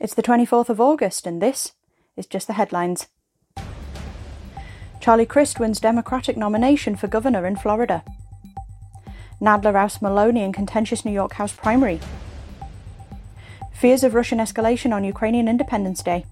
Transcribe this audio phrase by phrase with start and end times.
[0.00, 1.72] It's the 24th of August, and this
[2.16, 3.06] is just the headlines.
[5.00, 8.02] Charlie Crist wins Democratic nomination for governor in Florida.
[9.40, 12.00] Nadler ousts Maloney in contentious New York House primary.
[13.72, 16.24] Fears of Russian escalation on Ukrainian Independence Day.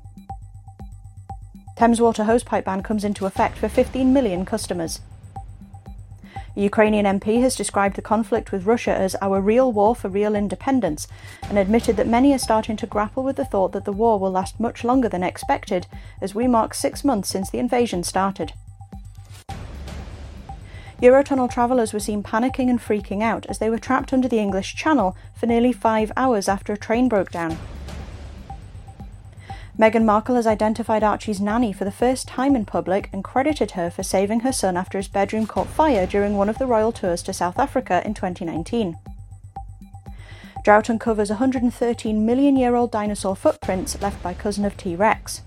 [1.77, 5.01] Thames water hosepipe ban comes into effect for 15 million customers.
[6.55, 10.35] A Ukrainian MP has described the conflict with Russia as our real war for real
[10.35, 11.09] independence
[11.49, 14.31] and admitted that many are starting to grapple with the thought that the war will
[14.31, 15.87] last much longer than expected
[16.21, 18.53] as we mark six months since the invasion started.
[21.01, 24.77] Eurotunnel travellers were seen panicking and freaking out as they were trapped under the English
[24.77, 27.59] Channel for nearly five hours after a train broke down.
[29.79, 33.91] Meghan Markle has identified Archie's nanny for the first time in public and credited her
[33.91, 37.23] for saving her son after his bedroom caught fire during one of the royal tours
[37.23, 38.99] to South Africa in 2019.
[40.63, 45.41] Drought uncovers 113 million year old dinosaur footprints left by cousin of T Rex.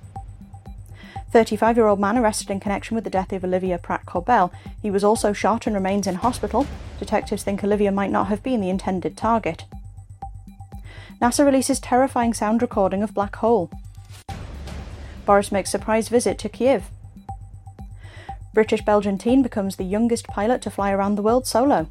[1.32, 4.52] 35 year old man arrested in connection with the death of Olivia Pratt Korbel.
[4.82, 6.66] He was also shot and remains in hospital.
[7.00, 9.66] Detectives think Olivia might not have been the intended target.
[11.22, 13.70] NASA releases terrifying sound recording of black hole.
[15.26, 16.86] Boris makes surprise visit to Kiev.
[18.54, 21.88] British Belgian teen becomes the youngest pilot to fly around the world solo.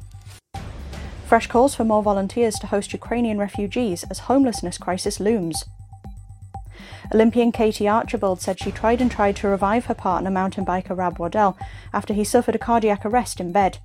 [1.27, 5.65] Fresh calls for more volunteers to host Ukrainian refugees as homelessness crisis looms.
[7.13, 11.19] Olympian Katie Archibald said she tried and tried to revive her partner, mountain biker Rab
[11.19, 11.57] Wardell,
[11.93, 13.77] after he suffered a cardiac arrest in bed.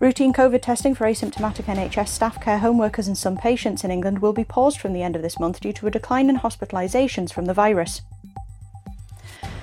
[0.00, 4.20] Routine COVID testing for asymptomatic NHS staff, care home workers, and some patients in England
[4.20, 7.32] will be paused from the end of this month due to a decline in hospitalisations
[7.32, 8.02] from the virus.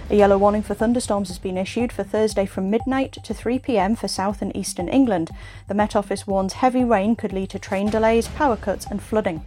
[0.09, 3.95] A yellow warning for thunderstorms has been issued for Thursday from midnight to 3 pm
[3.95, 5.31] for south and eastern England.
[5.69, 9.41] The Met Office warns heavy rain could lead to train delays, power cuts, and flooding.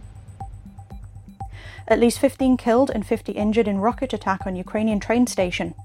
[1.87, 5.75] At least 15 killed and 50 injured in rocket attack on Ukrainian train station.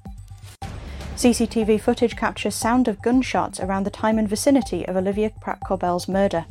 [1.20, 6.08] CCTV footage captures sound of gunshots around the time and vicinity of Olivia Pratt Korbel's
[6.08, 6.46] murder.